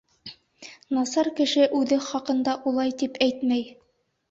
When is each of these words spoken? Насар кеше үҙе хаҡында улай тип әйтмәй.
Насар 0.97 1.29
кеше 1.41 1.67
үҙе 1.81 2.01
хаҡында 2.07 2.57
улай 2.73 2.99
тип 3.05 3.23
әйтмәй. 3.29 3.71